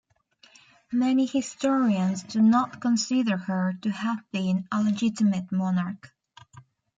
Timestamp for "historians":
1.27-2.23